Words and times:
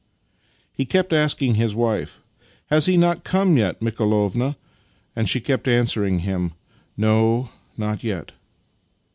He 0.75 0.83
kept 0.83 1.13
asking 1.13 1.53
his 1.53 1.75
wife," 1.75 2.21
Has 2.71 2.87
he 2.87 2.97
not 2.97 3.23
come 3.23 3.55
yet, 3.55 3.81
Mikolovna?" 3.83 4.55
and 5.15 5.29
she 5.29 5.39
kept 5.39 5.67
answering 5.67 6.17
him," 6.21 6.53
No, 7.07 7.51
not 7.77 8.03
yet." 8.03 8.31